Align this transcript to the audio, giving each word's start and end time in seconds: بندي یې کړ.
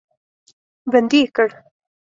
بندي 0.91 1.19
یې 1.23 1.27
کړ. 1.35 1.49